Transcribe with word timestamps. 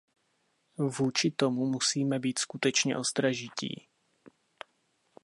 Vůči 0.97 1.31
tomu 1.31 1.65
musíme 1.65 2.19
být 2.19 2.39
skutečně 2.39 2.97
ostražití. 2.97 3.87